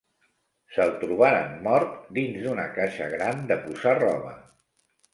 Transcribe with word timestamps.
Se’l 0.77 0.93
trobaren 1.03 1.53
mort 1.69 2.09
dins 2.21 2.41
d'una 2.49 2.67
caixa 2.81 3.13
gran 3.15 3.49
de 3.55 3.63
posar 3.69 3.99
roba. 4.03 4.39